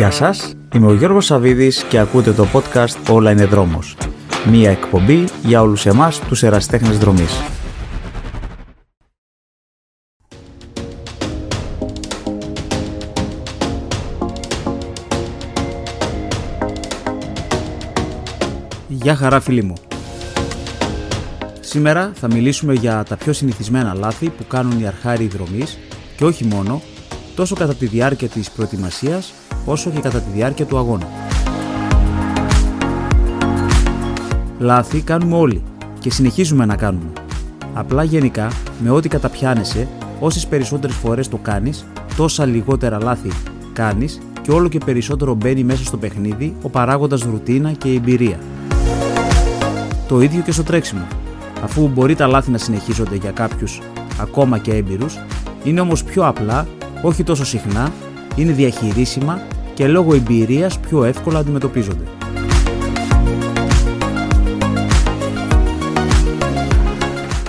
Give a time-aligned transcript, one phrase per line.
[0.00, 3.96] Γεια σας, είμαι ο Γιώργος Σαβίδης και ακούτε το podcast «Όλα είναι δρόμος».
[4.50, 7.40] Μία εκπομπή για όλους εμάς τους εραστέχνες δρομής.
[18.88, 19.74] Γεια χαρά φίλοι μου.
[21.60, 25.78] Σήμερα θα μιλήσουμε για τα πιο συνηθισμένα λάθη που κάνουν οι αρχάριοι δρομείς
[26.16, 26.82] και όχι μόνο,
[27.34, 29.32] τόσο κατά τη διάρκεια της προετοιμασίας
[29.64, 31.06] όσο και κατά τη διάρκεια του αγώνα.
[34.58, 35.62] Λάθη κάνουμε όλοι
[35.98, 37.12] και συνεχίζουμε να κάνουμε.
[37.74, 39.88] Απλά γενικά, με ό,τι καταπιάνεσαι,
[40.20, 41.84] όσες περισσότερες φορές το κάνεις,
[42.16, 43.30] τόσα λιγότερα λάθη
[43.72, 48.38] κάνεις και όλο και περισσότερο μπαίνει μέσα στο παιχνίδι ο παράγοντας ρουτίνα και η εμπειρία.
[50.08, 51.06] Το ίδιο και στο τρέξιμο.
[51.64, 53.80] Αφού μπορεί τα λάθη να συνεχίζονται για κάποιους
[54.20, 55.18] ακόμα και έμπειρους,
[55.64, 56.66] είναι όμως πιο απλά,
[57.02, 57.92] όχι τόσο συχνά,
[58.36, 59.40] είναι διαχειρίσιμα
[59.74, 62.04] και λόγω εμπειρίας πιο εύκολα αντιμετωπίζονται.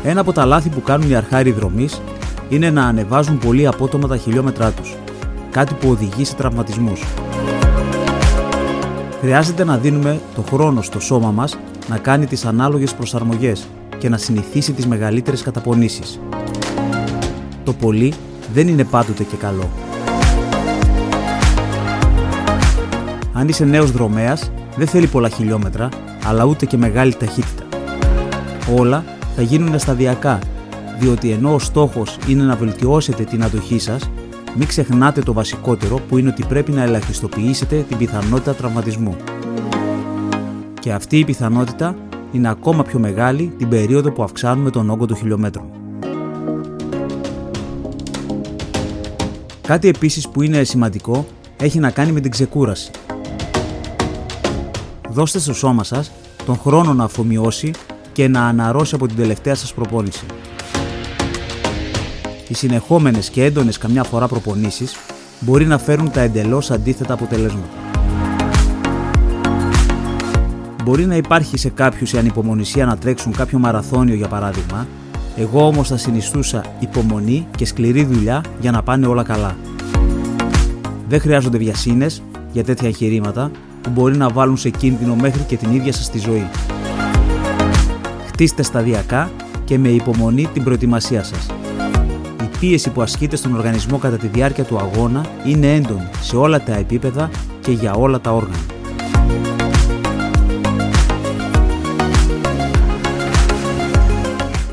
[0.04, 2.02] Ένα από τα λάθη που κάνουν οι αρχάριοι δρομείς
[2.50, 4.96] είναι να ανεβάζουν πολύ απότομα τα χιλιόμετρά τους,
[5.52, 7.04] κάτι που οδηγεί σε τραυματισμούς.
[9.20, 11.58] Χρειάζεται να δίνουμε το χρόνο στο σώμα μας
[11.90, 13.68] να κάνει τις ανάλογες προσαρμογές
[13.98, 16.20] και να συνηθίσει τις μεγαλύτερες καταπονήσεις.
[17.64, 18.14] Το πολύ
[18.54, 19.70] δεν είναι πάντοτε και καλό.
[23.34, 25.90] Αν είσαι νέος δρομέας, δεν θέλει πολλά χιλιόμετρα,
[26.26, 27.64] αλλά ούτε και μεγάλη ταχύτητα.
[28.78, 29.04] Όλα
[29.36, 30.40] θα γίνουν σταδιακά,
[31.00, 34.10] διότι ενώ ο στόχος είναι να βελτιώσετε την αντοχή σας,
[34.56, 39.16] μην ξεχνάτε το βασικότερο που είναι ότι πρέπει να ελαχιστοποιήσετε την πιθανότητα τραυματισμού.
[40.80, 41.96] Και αυτή η πιθανότητα
[42.32, 45.66] είναι ακόμα πιο μεγάλη την περίοδο που αυξάνουμε τον όγκο των χιλιόμετρων.
[49.62, 51.26] Κάτι επίσης που είναι σημαντικό
[51.58, 52.92] έχει να κάνει με την ξεκούραση.
[55.14, 56.12] Δώστε στο σώμα σας
[56.46, 57.72] τον χρόνο να αφομοιώσει
[58.14, 60.26] και να αναρρώσει από την τελευταία σας προπόνηση.
[62.48, 64.96] Οι συνεχόμενες και έντονες καμιά φορά προπονήσεις
[65.40, 67.68] μπορεί να φέρουν τα εντελώς αντίθετα αποτελέσματα.
[70.84, 74.88] Μπορεί να υπάρχει σε κάποιους η ανυπομονησία να τρέξουν κάποιο μαραθώνιο για παράδειγμα,
[75.38, 79.58] εγώ όμως θα συνιστούσα υπομονή και σκληρή δουλειά για να πάνε όλα καλά.
[81.08, 82.22] Δεν χρειάζονται βιασύνες
[82.52, 86.20] για τέτοια εγχειρήματα που μπορεί να βάλουν σε κίνδυνο μέχρι και την ίδια σας τη
[86.20, 86.50] ζωή.
[88.28, 89.32] Χτίστε σταδιακά
[89.66, 91.46] και με υπομονή την προετοιμασία σας.
[92.44, 96.62] Η πίεση που ασκείται στον οργανισμό κατά τη διάρκεια του αγώνα είναι έντονη σε όλα
[96.64, 97.30] τα επίπεδα
[97.62, 98.60] και για όλα τα όργανα.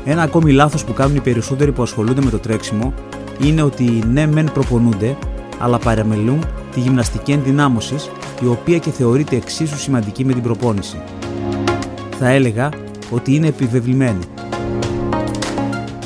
[0.05, 2.93] Ένα ακόμη λάθος που κάνουν οι περισσότεροι που ασχολούνται με το τρέξιμο
[3.39, 5.17] είναι ότι ναι μεν προπονούνται,
[5.59, 8.09] αλλά παραμελούν τη γυμναστική ενδυνάμωσης,
[8.41, 11.01] η οποία και θεωρείται εξίσου σημαντική με την προπόνηση.
[12.19, 12.69] Θα έλεγα
[13.11, 14.23] ότι είναι επιβεβλημένη.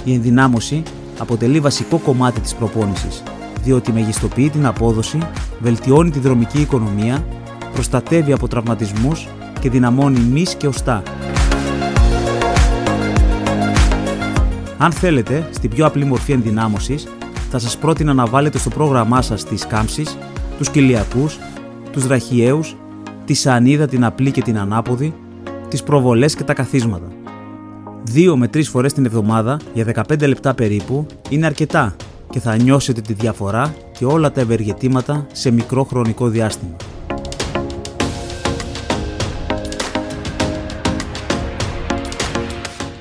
[0.04, 0.84] Η ενδυνάμωση
[1.18, 3.24] αποτελεί βασικό κομμάτι της προπόνησης,
[3.64, 5.18] διότι μεγιστοποιεί την απόδοση,
[5.60, 7.26] βελτιώνει τη δρομική οικονομία,
[7.74, 9.28] προστατεύει από τραυματισμούς
[9.60, 11.04] και δυναμώνει μυς και οστά.
[14.78, 17.08] Αν θέλετε, στην πιο απλή μορφή ενδυνάμωσης,
[17.50, 20.18] θα σας πρότεινα να βάλετε στο πρόγραμμά σας τις κάμψεις,
[20.58, 21.30] τους κοιλιακού,
[21.94, 22.59] τους δραχιαίου,
[23.26, 25.14] τη σανίδα την απλή και την ανάποδη,
[25.68, 27.08] τις προβολές και τα καθίσματα.
[28.04, 31.96] Δύο με τρεις φορές την εβδομάδα για 15 λεπτά περίπου είναι αρκετά
[32.30, 36.76] και θα νιώσετε τη διαφορά και όλα τα ευεργετήματα σε μικρό χρονικό διάστημα.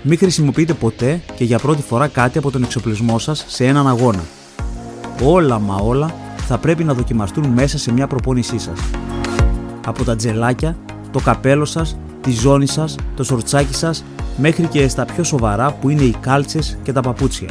[0.03, 4.25] Μην χρησιμοποιείτε ποτέ και για πρώτη φορά κάτι από τον εξοπλισμό σας σε έναν αγώνα.
[5.23, 6.22] Όλα μα όλα
[6.53, 8.81] θα πρέπει να δοκιμαστούν μέσα σε μια προπόνησή σας.
[9.87, 10.77] Από τα τζελάκια,
[11.11, 14.05] το καπέλο σας, τη ζώνη σας, το σορτσάκι σας,
[14.37, 17.49] μέχρι και στα πιο σοβαρά που είναι οι κάλτσες και τα παπούτσια.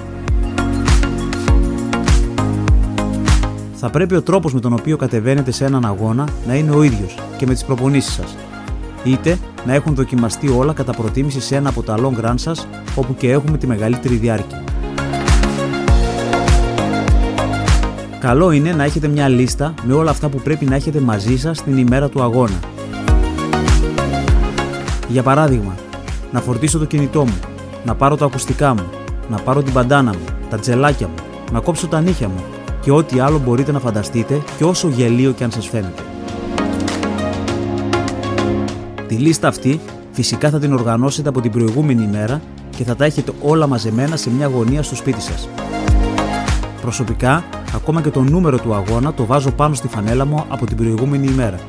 [3.73, 7.17] Θα πρέπει ο τρόπος με τον οποίο κατεβαίνετε σε έναν αγώνα να είναι ο ίδιος
[7.37, 8.35] και με τις προπονήσεις σας.
[9.03, 13.15] Είτε να έχουν δοκιμαστεί όλα κατά προτίμηση σε ένα από τα long run σας, όπου
[13.15, 14.63] και έχουμε τη μεγαλύτερη διάρκεια.
[18.21, 21.63] Καλό είναι να έχετε μια λίστα με όλα αυτά που πρέπει να έχετε μαζί σας
[21.63, 22.59] την ημέρα του αγώνα.
[25.07, 25.75] Για παράδειγμα,
[26.31, 27.39] να φορτίσω το κινητό μου,
[27.85, 28.89] να πάρω τα ακουστικά μου,
[29.29, 31.13] να πάρω την παντάνα μου, τα τζελάκια μου,
[31.51, 32.43] να κόψω τα νύχια μου
[32.81, 36.01] και ό,τι άλλο μπορείτε να φανταστείτε και όσο γελίο και αν σας φαίνεται.
[39.07, 39.79] Τη λίστα αυτή
[40.11, 42.41] φυσικά θα την οργανώσετε από την προηγούμενη ημέρα
[42.77, 45.49] και θα τα έχετε όλα μαζεμένα σε μια γωνία στο σπίτι σας.
[46.81, 47.43] Προσωπικά
[47.75, 51.27] Ακόμα και το νούμερο του αγώνα το βάζω πάνω στη φανέλα μου από την προηγούμενη
[51.27, 51.59] ημέρα.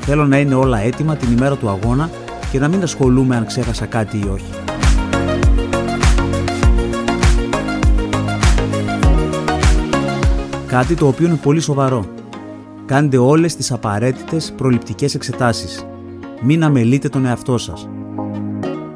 [0.00, 2.10] Θέλω να είναι όλα έτοιμα την ημέρα του αγώνα
[2.50, 4.50] και να μην ασχολούμαι αν ξέχασα κάτι ή όχι.
[10.66, 12.04] Κάτι το οποίο είναι πολύ σοβαρό.
[12.86, 15.86] Κάντε όλες τις απαραίτητες προληπτικές εξετάσεις.
[16.42, 17.88] Μην αμελείτε τον εαυτό σας.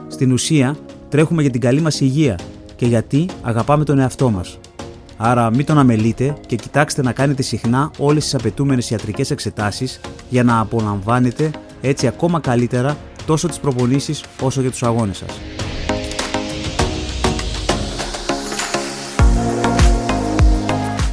[0.08, 0.76] Στην ουσία,
[1.08, 2.38] τρέχουμε για την καλή μας υγεία
[2.76, 4.58] και γιατί αγαπάμε τον εαυτό μας.
[5.22, 10.44] Άρα μην τον αμελείτε και κοιτάξτε να κάνετε συχνά όλες τις απαιτούμενες ιατρικές εξετάσεις για
[10.44, 11.50] να απολαμβάνετε
[11.80, 12.96] έτσι ακόμα καλύτερα
[13.26, 15.40] τόσο τις προπονήσεις όσο και τους αγώνες σας.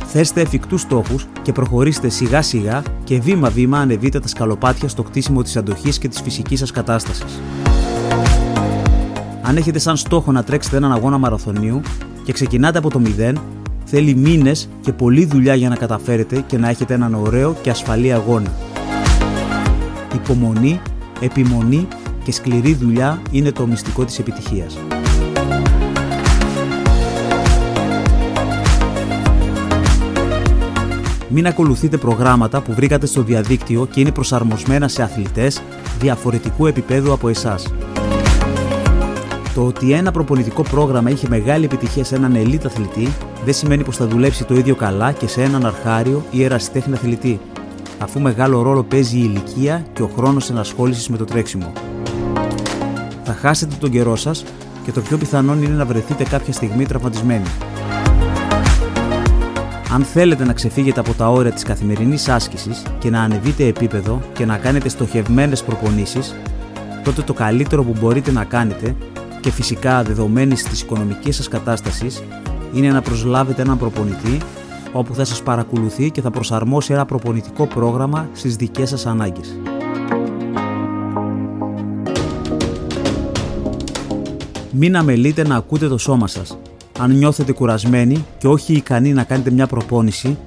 [0.05, 5.41] Θέστε εφικτούς στόχους και προχωρήστε σιγά σιγά και βήμα βήμα ανεβείτε τα σκαλοπάτια στο κτίσιμο
[5.41, 7.39] της αντοχής και της φυσικής σας κατάστασης.
[9.41, 11.81] Αν έχετε σαν στόχο να τρέξετε έναν αγώνα μαραθωνίου
[12.23, 13.33] και ξεκινάτε από το 0,
[13.89, 18.13] θέλει μήνες και πολλή δουλειά για να καταφέρετε και να έχετε έναν ωραίο και ασφαλή
[18.13, 18.51] αγώνα.
[20.15, 20.79] Υπομονή,
[21.19, 21.87] επιμονή
[22.23, 24.77] και σκληρή δουλειά είναι το μυστικό της επιτυχίας.
[31.29, 35.61] Μην ακολουθείτε προγράμματα που βρήκατε στο διαδίκτυο και είναι προσαρμοσμένα σε αθλητές
[35.99, 37.73] διαφορετικού επίπεδου από εσάς.
[39.57, 43.07] Το ότι ένα προπονητικό πρόγραμμα είχε μεγάλη επιτυχία σε έναν ελίτ αθλητή
[43.45, 47.39] δεν σημαίνει πως θα δουλέψει το ίδιο καλά και σε έναν αρχάριο ή ερασιτέχνη αθλητή,
[47.99, 51.71] αφού μεγάλο ρόλο παίζει η ηλικία και ο χρόνος ενασχόλησης με το τρέξιμο.
[53.23, 54.43] Θα χάσετε τον καιρό σας
[54.85, 57.47] και το πιο πιθανόν είναι να βρεθείτε κάποια στιγμή τραυματισμένοι.
[59.93, 64.45] Αν θέλετε να ξεφύγετε από τα όρια της καθημερινής άσκησης και να ανεβείτε επίπεδο και
[64.45, 66.35] να κάνετε στοχευμένες προπονήσεις,
[67.03, 68.95] τότε το καλύτερο που μπορείτε να κάνετε
[69.47, 72.23] και φυσικά δεδομένη της οικονομικής σας κατάστασης
[72.73, 74.37] είναι να προσλάβετε έναν προπονητή
[74.93, 79.59] όπου θα σας παρακολουθεί και θα προσαρμόσει ένα προπονητικό πρόγραμμα στις δικές σας ανάγκες.
[84.71, 86.57] Μην αμελείτε να ακούτε το σώμα σας.
[86.99, 90.37] Αν νιώθετε κουρασμένοι και όχι ικανοί να κάνετε μια προπόνηση,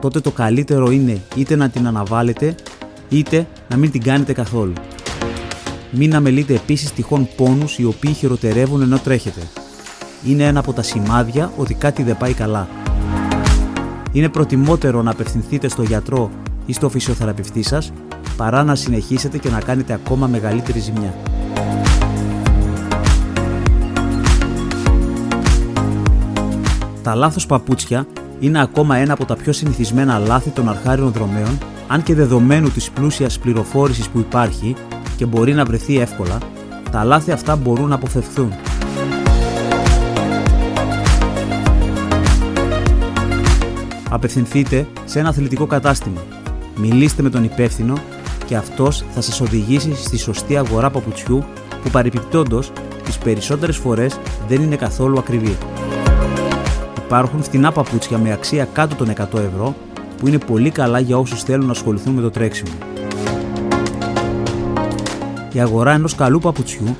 [0.00, 2.54] τότε το καλύτερο είναι είτε να την αναβάλλετε,
[3.08, 4.72] είτε να μην την κάνετε καθόλου.
[5.90, 9.40] Μην αμελείτε επίσης τυχόν πόνους οι οποίοι χειροτερεύουν ενώ τρέχετε.
[10.24, 12.68] Είναι ένα από τα σημάδια ότι κάτι δεν πάει καλά.
[14.12, 16.30] Είναι προτιμότερο να απευθυνθείτε στο γιατρό
[16.66, 17.92] ή στο φυσιοθεραπευτή σας
[18.36, 21.14] παρά να συνεχίσετε και να κάνετε ακόμα μεγαλύτερη ζημιά.
[27.02, 28.06] Τα λάθος παπούτσια
[28.40, 31.58] είναι ακόμα ένα από τα πιο συνηθισμένα λάθη των αρχάριων δρομέων,
[31.88, 34.74] αν και δεδομένου της πλούσιας πληροφόρησης που υπάρχει,
[35.18, 36.38] και μπορεί να βρεθεί εύκολα,
[36.90, 38.52] τα λάθη αυτά μπορούν να αποφευθούν.
[44.10, 46.20] Απευθυνθείτε σε ένα αθλητικό κατάστημα.
[46.76, 47.94] Μιλήστε με τον υπεύθυνο
[48.46, 51.44] και αυτός θα σας οδηγήσει στη σωστή αγορά παπουτσιού
[51.82, 52.72] που παρεπιπτόντως
[53.04, 54.18] τις περισσότερες φορές
[54.48, 55.56] δεν είναι καθόλου ακριβή.
[57.06, 59.74] Υπάρχουν φτηνά παπούτσια με αξία κάτω των 100 ευρώ
[60.18, 62.72] που είναι πολύ καλά για όσους θέλουν να ασχοληθούν με το τρέξιμο
[65.58, 66.96] η αγορά ενός καλού παπουτσιού,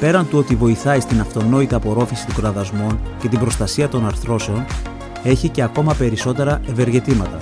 [0.00, 4.64] πέραν του ότι βοηθάει στην αυτονόητη απορρόφηση των κραδασμών και την προστασία των αρθρώσεων,
[5.22, 7.38] έχει και ακόμα περισσότερα ευεργετήματα.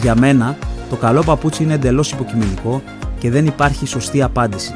[0.00, 0.56] Για μένα,
[0.90, 2.82] το καλό παπούτσι είναι εντελώς υποκειμενικό
[3.18, 4.74] και δεν υπάρχει σωστή απάντηση.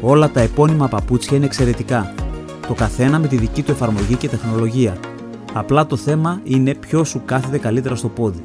[0.00, 2.14] Όλα τα επώνυμα παπούτσια είναι εξαιρετικά,
[2.66, 4.96] το καθένα με τη δική του εφαρμογή και τεχνολογία.
[5.52, 8.44] Απλά το θέμα είναι ποιος σου κάθεται καλύτερα στο πόδι.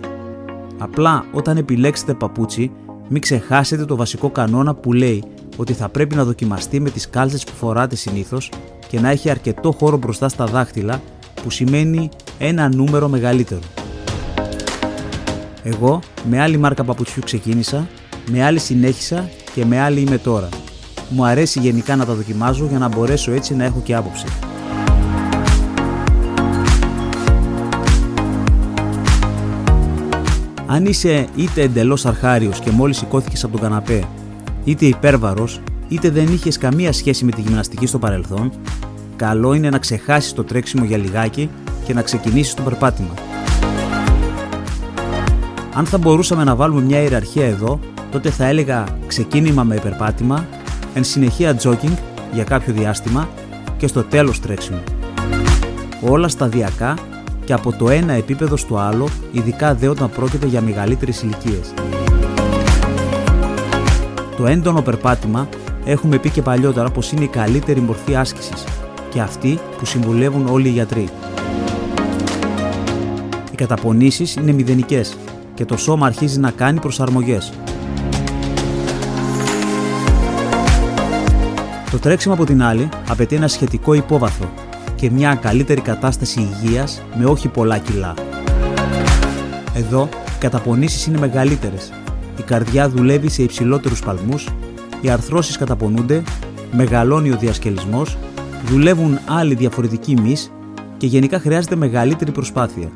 [0.77, 2.71] Απλά όταν επιλέξετε παπούτσι,
[3.07, 5.23] μην ξεχάσετε το βασικό κανόνα που λέει
[5.57, 8.49] ότι θα πρέπει να δοκιμαστεί με τις κάλτσες που φοράτε συνήθως
[8.87, 11.01] και να έχει αρκετό χώρο μπροστά στα δάχτυλα
[11.43, 13.61] που σημαίνει ένα νούμερο μεγαλύτερο.
[15.63, 17.87] Εγώ με άλλη μάρκα παπουτσιού ξεκίνησα,
[18.31, 20.49] με άλλη συνέχισα και με άλλη είμαι τώρα.
[21.09, 24.25] Μου αρέσει γενικά να τα δοκιμάζω για να μπορέσω έτσι να έχω και άποψη.
[30.67, 34.03] Αν είσαι είτε εντελώς αρχάριος και μόλις σηκώθηκες από τον καναπέ,
[34.63, 38.51] είτε υπέρβαρος, είτε δεν είχες καμία σχέση με τη γυμναστική στο παρελθόν,
[39.15, 41.49] καλό είναι να ξεχάσεις το τρέξιμο για λιγάκι
[41.85, 43.13] και να ξεκινήσεις το περπάτημα.
[45.73, 47.79] Αν θα μπορούσαμε να βάλουμε μια ιεραρχία εδώ,
[48.11, 50.45] τότε θα έλεγα ξεκίνημα με περπάτημα,
[50.93, 51.97] εν συνεχεία jogging
[52.33, 53.29] για κάποιο διάστημα
[53.77, 54.83] και στο τέλος τρέξιμο.
[56.01, 56.93] Όλα σταδιακά
[57.45, 61.73] και από το ένα επίπεδο στο άλλο, ειδικά δε όταν πρόκειται για μεγαλύτερες ηλικίες.
[64.37, 65.49] Το έντονο περπάτημα
[65.85, 68.63] έχουμε πει και παλιότερα πως είναι η καλύτερη μορφή άσκησης
[69.09, 71.09] και αυτή που συμβουλεύουν όλοι οι γιατροί.
[73.51, 75.17] Οι καταπονήσεις είναι μηδενικές
[75.53, 77.53] και το σώμα αρχίζει να κάνει προσαρμογές.
[81.91, 84.49] Το τρέξιμο από την άλλη απαιτεί ένα σχετικό υπόβαθρο
[84.95, 88.13] και μια καλύτερη κατάσταση υγείας με όχι πολλά κιλά.
[89.75, 91.91] Εδώ οι καταπονήσεις είναι μεγαλύτερες.
[92.37, 94.47] Η καρδιά δουλεύει σε υψηλότερους παλμούς,
[95.01, 96.23] οι αρθρώσεις καταπονούνται,
[96.71, 98.17] μεγαλώνει ο διασκελισμός,
[98.65, 100.51] δουλεύουν άλλοι διαφορετικοί μυς
[100.97, 102.91] και γενικά χρειάζεται μεγαλύτερη προσπάθεια.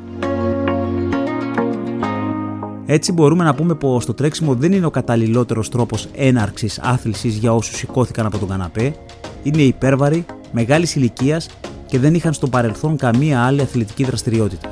[2.86, 7.54] Έτσι μπορούμε να πούμε πως το τρέξιμο δεν είναι ο καταλληλότερος τρόπος έναρξης άθλησης για
[7.54, 8.94] όσους σηκώθηκαν από τον καναπέ,
[9.42, 11.48] είναι υπέρβαροι, μεγάλης ηλικίας
[11.90, 14.68] και δεν είχαν στο παρελθόν καμία άλλη αθλητική δραστηριότητα.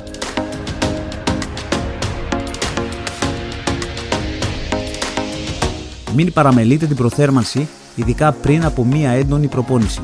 [6.14, 10.00] Μην παραμελείτε την προθέρμανση, ειδικά πριν από μία έντονη προπόνηση.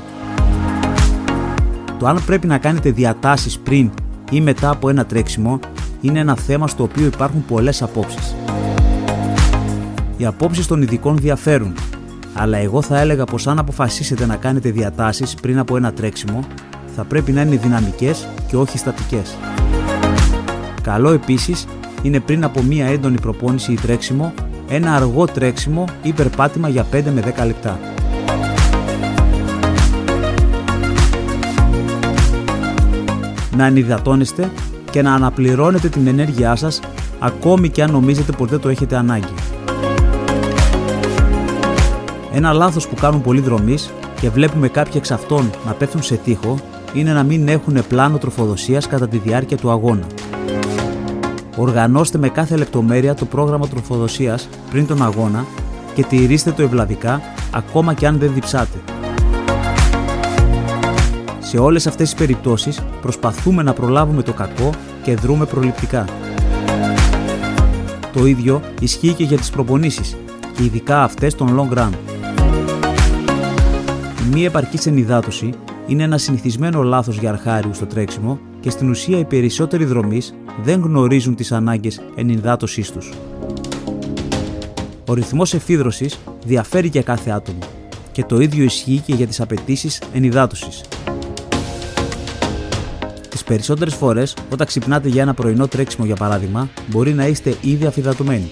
[1.99, 3.91] Το αν πρέπει να κάνετε διατάσεις πριν
[4.31, 5.59] ή μετά από ένα τρέξιμο
[6.01, 8.35] είναι ένα θέμα στο οποίο υπάρχουν πολλές απόψεις.
[10.17, 11.75] Οι απόψεις των ειδικών διαφέρουν,
[12.35, 16.45] αλλά εγώ θα έλεγα πως αν αποφασίσετε να κάνετε διατάσεις πριν από ένα τρέξιμο,
[16.97, 19.37] θα πρέπει να είναι δυναμικές και όχι στατικές.
[20.83, 21.67] Καλό επίσης
[22.03, 24.33] είναι πριν από μία έντονη προπόνηση ή τρέξιμο,
[24.69, 27.79] ένα αργό τρέξιμο ή περπάτημα για 5 με 10 λεπτά.
[33.57, 34.51] Να ενυδατώνεστε
[34.91, 36.81] και να αναπληρώνετε την ενέργειά σας
[37.19, 39.35] ακόμη και αν νομίζετε πως δεν το έχετε ανάγκη.
[42.33, 46.59] Ένα λάθος που κάνουν πολλοί δρομείς και βλέπουμε κάποιοι εξ αυτών να πέφτουν σε τείχο
[46.95, 50.07] είναι να μην έχουν πλάνο τροφοδοσίας κατά τη διάρκεια του αγώνα.
[51.57, 55.45] Οργανώστε με κάθε λεπτομέρεια το πρόγραμμα τροφοδοσίας πριν τον αγώνα
[55.95, 57.21] και τηρήστε το ευλαβικά
[57.51, 58.79] ακόμα και αν δεν διψάτε.
[61.39, 64.71] Σε όλες αυτές τις περιπτώσεις προσπαθούμε να προλάβουμε το κακό
[65.03, 66.05] και δρούμε προληπτικά.
[68.13, 70.17] Το ίδιο ισχύει και για τις προπονήσεις
[70.57, 71.91] και ειδικά αυτές των long run.
[74.25, 75.53] Η μη επαρκής ενυδάτωση
[75.87, 80.81] είναι ένα συνηθισμένο λάθος για αρχάριους στο τρέξιμο και στην ουσία οι περισσότεροι δρομείς δεν
[80.81, 83.13] γνωρίζουν τις ανάγκες ενυδάτωσής τους.
[85.07, 87.59] Ο ρυθμός εφίδρωσης διαφέρει για κάθε άτομο
[88.13, 90.85] και το ίδιο ισχύει και για τις απαιτήσεις ενυδάτωσης.
[93.29, 97.87] Τις περισσότερες φορές, όταν ξυπνάτε για ένα πρωινό τρέξιμο για παράδειγμα, μπορεί να είστε ήδη
[97.87, 98.51] αφυδατωμένοι.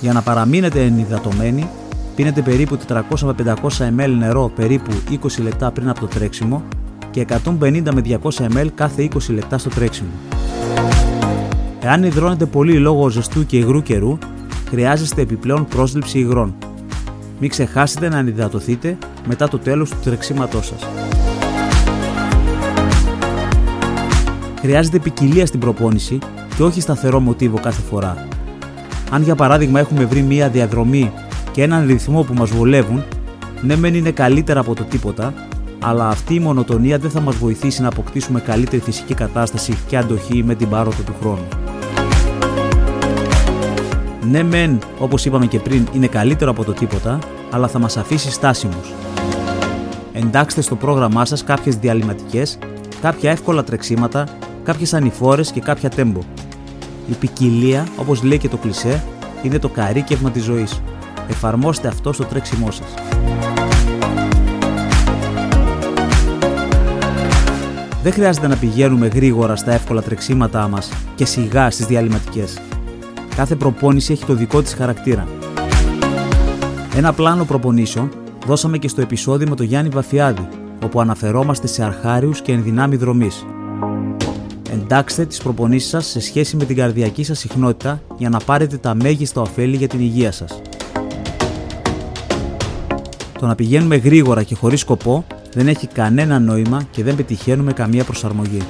[0.00, 1.68] Για να παραμείνετε ενυδατωμένοι,
[2.16, 6.62] πίνετε περίπου 400 με 500 ml νερό περίπου 20 λεπτά πριν από το τρέξιμο
[7.10, 10.08] και 150 με 200 ml κάθε 20 λεπτά στο τρέξιμο.
[11.80, 14.18] Εάν υδρώνετε πολύ λόγω ζεστού και υγρού καιρού,
[14.68, 16.54] χρειάζεστε επιπλέον πρόσληψη υγρών.
[17.40, 20.86] Μην ξεχάσετε να ενυδατωθείτε μετά το τέλος του τρεξίματός σας.
[24.60, 26.18] Χρειάζεται ποικιλία στην προπόνηση
[26.56, 28.28] και όχι σταθερό μοτίβο κάθε φορά.
[29.10, 31.12] Αν για παράδειγμα έχουμε βρει μία διαδρομή
[31.54, 33.04] και έναν ρυθμό που μας βολεύουν,
[33.60, 35.34] ναι μεν είναι καλύτερα από το τίποτα,
[35.80, 40.42] αλλά αυτή η μονοτονία δεν θα μας βοηθήσει να αποκτήσουμε καλύτερη φυσική κατάσταση και αντοχή
[40.42, 41.48] με την πάροδο του χρόνου.
[44.30, 47.18] Ναι μεν, όπως είπαμε και πριν, είναι καλύτερο από το τίποτα,
[47.50, 48.92] αλλά θα μας αφήσει στάσιμους.
[50.12, 52.58] Εντάξτε στο πρόγραμμά σας κάποιες διαλυματικές,
[53.00, 54.26] κάποια εύκολα τρεξίματα
[54.64, 56.20] κάποιες ανηφόρες και κάποια τέμπο.
[57.10, 59.04] Η ποικιλία, όπως λέει και το κλισέ,
[59.42, 60.82] είναι το καρύκευμα της ζωής.
[61.28, 62.94] Εφαρμόστε αυτό στο τρέξιμό σας.
[68.02, 72.58] Δεν χρειάζεται να πηγαίνουμε γρήγορα στα εύκολα τρεξίματά μας και σιγά στις διαλυματικές.
[73.36, 75.26] Κάθε προπόνηση έχει το δικό της χαρακτήρα.
[76.96, 78.10] Ένα πλάνο προπονήσεων
[78.46, 80.48] δώσαμε και στο επεισόδιο με τον Γιάννη Βαφιάδη,
[80.84, 83.46] όπου αναφερόμαστε σε αρχάριους και ενδυνάμει δρομής.
[84.72, 88.94] Εντάξτε τις προπονήσεις σας σε σχέση με την καρδιακή σας συχνότητα για να πάρετε τα
[88.94, 90.60] μέγιστα ωφέλη για την υγεία σας.
[93.44, 98.04] Το να πηγαίνουμε γρήγορα και χωρίς σκοπό δεν έχει κανένα νόημα και δεν πετυχαίνουμε καμία
[98.04, 98.62] προσαρμογή.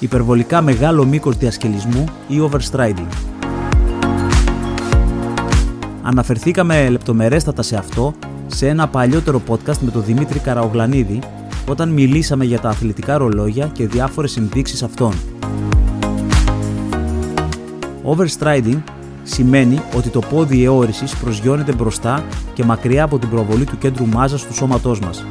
[0.00, 3.08] Υπερβολικά μεγάλο μήκος διασκελισμού ή overstriding.
[6.02, 8.14] Αναφερθήκαμε λεπτομερέστατα σε αυτό
[8.46, 11.18] σε ένα παλιότερο podcast με τον Δημήτρη Καραογλανίδη
[11.68, 15.12] όταν μιλήσαμε για τα αθλητικά ρολόγια και διάφορες ενδείξεις αυτών.
[18.04, 18.82] Overstriding
[19.26, 24.46] σημαίνει ότι το πόδι εώρησης προσγειώνεται μπροστά και μακριά από την προβολή του κέντρου μάζας
[24.46, 25.26] του σώματός μας.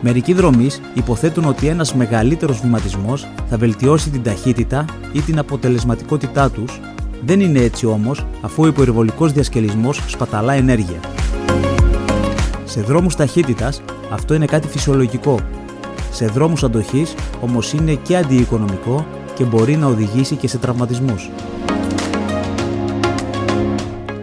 [0.00, 6.80] Μερικοί δρομείς υποθέτουν ότι ένας μεγαλύτερος βηματισμός θα βελτιώσει την ταχύτητα ή την αποτελεσματικότητά τους
[7.24, 11.00] δεν είναι έτσι όμως, αφού ο υπερβολικός διασκελισμός σπαταλά ενέργεια.
[12.64, 15.38] Σε δρόμους ταχύτητας, Αυτό είναι κάτι φυσιολογικό.
[16.10, 21.30] Σε δρόμους αντοχής όμως είναι και αντιοικονομικό και μπορεί να οδηγήσει και σε τραυματισμούς.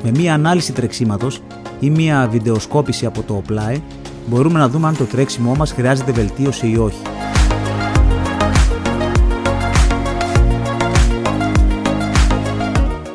[0.04, 1.42] Με μία ανάλυση τρεξίματος
[1.80, 3.80] ή μία βιντεοσκόπηση από το Oply
[4.26, 7.02] μπορούμε να δούμε αν το τρέξιμό μας χρειάζεται βελτίωση ή όχι.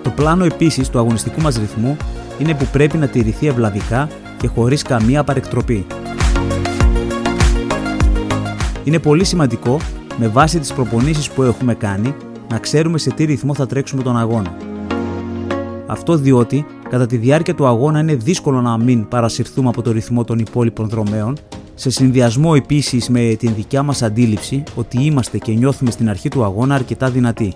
[0.02, 1.96] Το πλάνο επίσης του αγωνιστικού μας ρυθμού
[2.38, 5.86] είναι που πρέπει να τηρηθεί ευλαβικά και χωρίς καμία παρεκτροπή.
[8.84, 9.78] Είναι πολύ σημαντικό
[10.18, 12.14] με βάση τις προπονήσεις που έχουμε κάνει
[12.50, 14.56] να ξέρουμε σε τι ρυθμό θα τρέξουμε τον αγώνα.
[15.86, 20.24] Αυτό διότι κατά τη διάρκεια του αγώνα είναι δύσκολο να μην παρασυρθούμε από το ρυθμό
[20.24, 21.36] των υπόλοιπων δρομέων,
[21.74, 26.44] σε συνδυασμό επίσης με την δικιά μας αντίληψη ότι είμαστε και νιώθουμε στην αρχή του
[26.44, 27.54] αγώνα αρκετά δυνατοί.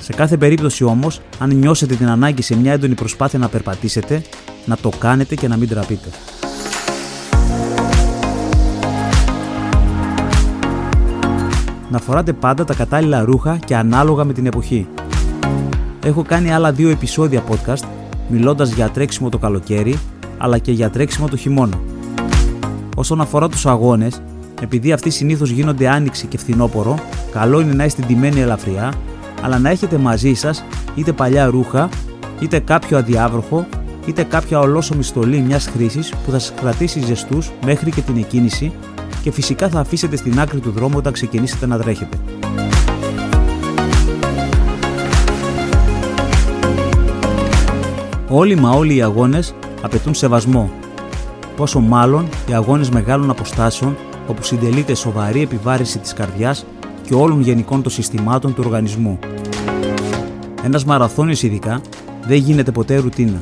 [0.00, 4.22] Σε κάθε περίπτωση όμως, αν νιώσετε την ανάγκη σε μια έντονη προσπάθεια να περπατήσετε,
[4.64, 6.08] να το κάνετε και να μην τραπείτε.
[11.90, 14.86] Να φοράτε πάντα τα κατάλληλα ρούχα και ανάλογα με την εποχή.
[16.04, 17.84] Έχω κάνει άλλα δύο επεισόδια podcast
[18.28, 19.98] μιλώντας για τρέξιμο το καλοκαίρι
[20.38, 21.80] αλλά και για τρέξιμο το χειμώνα.
[22.96, 24.22] Όσον αφορά τους αγώνες,
[24.62, 26.98] επειδή αυτοί συνήθως γίνονται άνοιξη και φθινόπορο,
[27.32, 28.92] καλό είναι να είστε ντυμένοι ελαφριά,
[29.42, 31.88] αλλά να έχετε μαζί σας είτε παλιά ρούχα,
[32.40, 33.66] είτε κάποιο αδιάβροχο,
[34.06, 38.72] είτε κάποια ολόσωμη στολή μιας χρήσης που θα σας κρατήσει ζεστούς μέχρι και την εκκίνηση
[39.22, 42.16] και φυσικά θα αφήσετε στην άκρη του δρόμου όταν ξεκινήσετε να τρέχετε.
[48.28, 50.70] Όλοι μα όλοι οι αγώνες απαιτούν σεβασμό.
[51.56, 53.96] Πόσο μάλλον οι αγώνες μεγάλων αποστάσεων
[54.26, 56.66] όπου συντελείται σοβαρή επιβάρηση της καρδιάς
[57.06, 59.18] και όλων γενικών των συστημάτων του οργανισμού.
[60.64, 61.80] Ένας μαραθώνιος ειδικά
[62.26, 63.38] δεν γίνεται ποτέ ρουτίνα.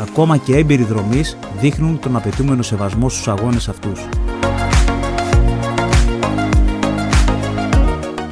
[0.00, 4.08] Ακόμα και έμπειροι δρομείς δείχνουν τον απαιτούμενο σεβασμό στους αγώνες αυτούς.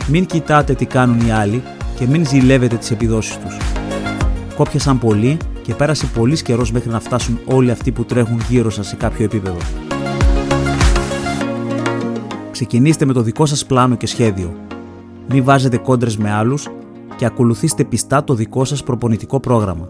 [0.09, 1.63] Μην κοιτάτε τι κάνουν οι άλλοι
[1.97, 3.57] και μην ζηλεύετε τις επιδόσεις τους
[4.59, 8.87] κόπιασαν πολύ και πέρασε πολύς καιρός μέχρι να φτάσουν όλοι αυτοί που τρέχουν γύρω σας
[8.87, 9.57] σε κάποιο επίπεδο.
[12.51, 14.57] Ξεκινήστε με το δικό σας πλάνο και σχέδιο.
[15.29, 16.69] Μην βάζετε κόντρες με άλλους
[17.17, 19.87] και ακολουθήστε πιστά το δικό σας προπονητικό πρόγραμμα.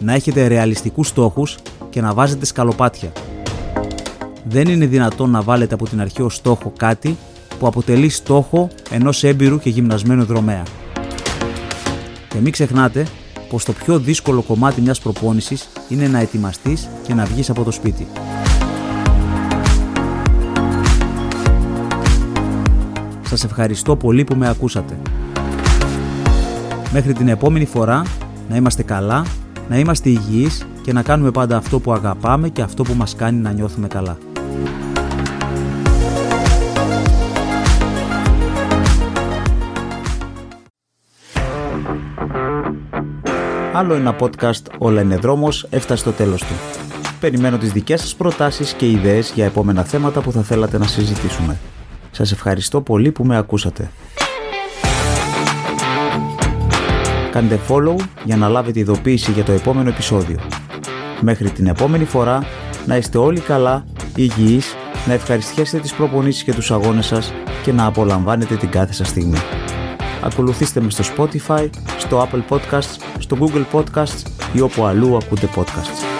[0.00, 1.58] Να έχετε ρεαλιστικούς στόχους
[1.90, 3.12] και να βάζετε σκαλοπάτια.
[4.44, 7.16] Δεν είναι δυνατόν να βάλετε από την αρχή ως στόχο κάτι
[7.64, 10.62] που αποτελεί στόχο ενός έμπειρου και γυμνασμένου δρομέα.
[12.28, 13.06] Και μην ξεχνάτε
[13.48, 17.70] πως το πιο δύσκολο κομμάτι μιας προπόνησης είναι να ετοιμαστείς και να βγεις από το
[17.70, 18.06] σπίτι.
[23.22, 24.98] Σας ευχαριστώ πολύ που με ακούσατε.
[26.92, 28.02] Μέχρι την επόμενη φορά
[28.48, 29.24] να είμαστε καλά,
[29.68, 33.38] να είμαστε υγιείς και να κάνουμε πάντα αυτό που αγαπάμε και αυτό που μας κάνει
[33.38, 34.18] να νιώθουμε καλά.
[43.76, 46.54] Άλλο ένα podcast «Όλα είναι δρόμος» έφτασε στο τέλος του.
[47.20, 51.58] Περιμένω τις δικές σας προτάσεις και ιδέες για επόμενα θέματα που θα θέλατε να συζητήσουμε.
[52.10, 53.90] Σας ευχαριστώ πολύ που με ακούσατε.
[57.30, 60.38] Κάντε follow για να λάβετε ειδοποίηση για το επόμενο επεισόδιο.
[61.20, 62.46] Μέχρι την επόμενη φορά,
[62.86, 63.84] να είστε όλοι καλά,
[64.14, 64.74] υγιείς,
[65.06, 67.32] να ευχαριστιέσετε τις προπονήσεις και τους αγώνες σας
[67.62, 69.38] και να απολαμβάνετε την κάθε σας στιγμή.
[70.24, 76.13] Ακολουθήστε με στο Spotify, στο Apple Podcasts, στο Google Podcasts ή όπου αλλού ακούτε podcasts.